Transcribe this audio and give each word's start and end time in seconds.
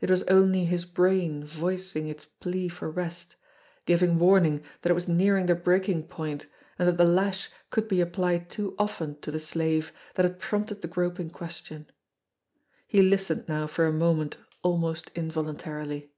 It 0.00 0.10
was 0.10 0.24
only 0.24 0.64
his 0.64 0.84
brain 0.84 1.44
voicing 1.44 2.08
its 2.08 2.24
plea 2.24 2.68
for 2.68 2.90
rest, 2.90 3.36
giving 3.86 4.18
warning 4.18 4.64
that 4.80 4.90
it 4.90 4.94
was 4.94 5.06
nearing 5.06 5.46
the 5.46 5.54
breaking 5.54 6.08
point 6.08 6.46
and 6.80 6.88
that 6.88 6.96
the 6.96 7.04
lash 7.04 7.48
could 7.70 7.86
be 7.86 8.00
applied 8.00 8.50
too 8.50 8.74
often 8.76 9.20
to 9.20 9.30
the 9.30 9.38
slave, 9.38 9.92
that 10.16 10.24
had 10.24 10.40
prompted 10.40 10.82
the 10.82 10.88
groping 10.88 11.30
question. 11.30 11.86
He 12.88 13.02
listened 13.02 13.44
now 13.48 13.68
for 13.68 13.86
a 13.86 13.92
moment 13.92 14.36
almost 14.64 15.12
involuntarily. 15.14 16.10